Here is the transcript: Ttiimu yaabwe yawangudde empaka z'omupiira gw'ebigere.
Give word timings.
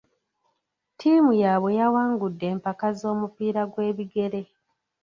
Ttiimu 0.93 1.31
yaabwe 1.43 1.69
yawangudde 1.79 2.45
empaka 2.53 2.87
z'omupiira 2.99 3.61
gw'ebigere. 3.71 4.41